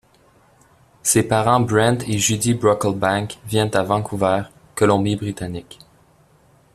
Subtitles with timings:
[1.03, 4.41] Ses parents Brent et Judy Brocklebank vivent à Vancouver,
[4.73, 5.77] Colombie-Britannique.